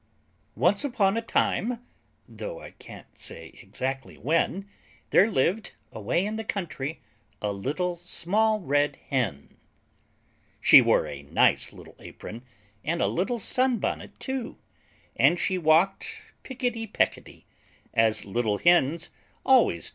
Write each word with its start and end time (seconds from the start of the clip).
Once 0.55 0.83
upon 0.83 1.15
a 1.15 1.21
time, 1.21 1.79
Though 2.27 2.59
I 2.59 2.71
can't 2.71 3.15
say 3.15 3.59
exactly 3.61 4.17
when, 4.17 4.67
There 5.11 5.29
lived, 5.29 5.73
away 5.91 6.25
in 6.25 6.37
the 6.37 6.43
country, 6.43 7.01
A 7.39 7.51
Little 7.51 7.95
Small 7.97 8.61
Red 8.61 8.97
Hen. 9.11 9.57
She 10.59 10.81
wore 10.81 11.05
a 11.05 11.21
nice 11.21 11.71
little 11.71 11.95
apron, 11.99 12.41
And 12.83 12.99
a 12.99 13.05
little 13.05 13.37
sunbonnet 13.37 14.19
too, 14.19 14.57
And 15.17 15.39
she 15.39 15.59
walked 15.59 16.09
picketty 16.43 16.87
pecketty, 16.91 17.45
As 17.93 18.25
little 18.25 18.57
Hens 18.57 19.11
always 19.45 19.89
do. 19.89 19.89